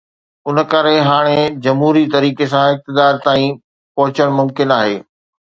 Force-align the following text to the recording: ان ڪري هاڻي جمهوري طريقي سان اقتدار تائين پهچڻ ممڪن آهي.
ان 0.51 0.59
ڪري 0.71 0.93
هاڻي 1.09 1.35
جمهوري 1.65 2.03
طريقي 2.15 2.47
سان 2.55 2.65
اقتدار 2.71 3.21
تائين 3.27 3.53
پهچڻ 4.01 4.35
ممڪن 4.41 4.77
آهي. 4.81 4.99